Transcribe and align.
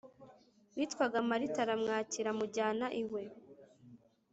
witwaga 0.75 1.17
Marita 1.29 1.59
aramwakira 1.65 2.27
amujyana 2.31 2.85
iwe 3.01 3.21